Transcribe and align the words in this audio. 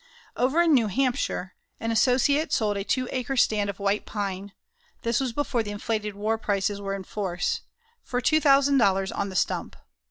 Over 0.35 0.63
in 0.63 0.73
New 0.73 0.87
Hampshire, 0.87 1.53
an 1.79 1.91
associate 1.91 2.51
sold 2.51 2.75
a 2.75 2.83
two 2.83 3.07
acre 3.11 3.37
stand 3.37 3.69
of 3.69 3.77
white 3.77 4.03
pine 4.07 4.51
this 5.03 5.19
was 5.19 5.31
before 5.31 5.61
the 5.61 5.69
inflated 5.69 6.15
war 6.15 6.39
prices 6.39 6.81
were 6.81 6.95
in 6.95 7.03
force 7.03 7.61
for 8.01 8.19
$2,000 8.19 9.15
on 9.15 9.29
the 9.29 9.35
stump. 9.35 9.75